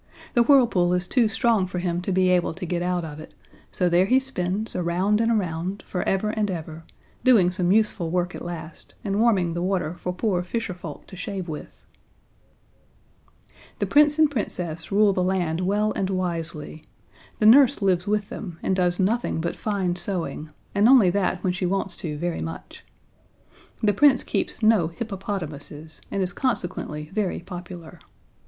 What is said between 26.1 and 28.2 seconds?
is consequently very popular.